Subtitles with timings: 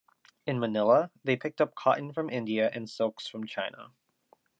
[0.47, 3.91] In Manila, they picked up cotton from India and silks from China.